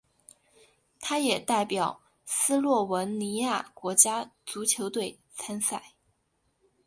[0.99, 5.93] 他也代表斯洛文尼亚国家足球队参赛。